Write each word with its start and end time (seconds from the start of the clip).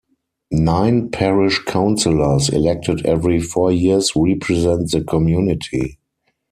Nine 0.49 1.11
Parish 1.11 1.63
Councillors, 1.65 2.49
elected 2.49 3.05
every 3.05 3.39
four 3.39 3.71
years 3.71 4.13
represent 4.15 4.89
the 4.89 5.03
community. 5.03 5.99